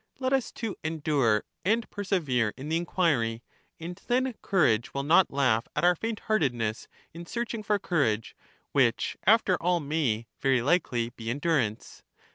[0.17, 3.43] Let us too en dure and persevere in the inquiry,
[3.79, 8.35] and then courage will not laugh at our faint heartedness in searching for courage;
[8.71, 12.01] which after all may, very likely, be endurance.